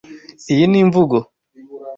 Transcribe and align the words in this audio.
Iyi 0.53 0.65
ni 0.67 0.77
imvugo? 0.83 1.17